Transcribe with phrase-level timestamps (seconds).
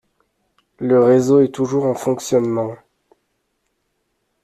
[0.79, 2.75] Le réseau est toujours en fonctionnement.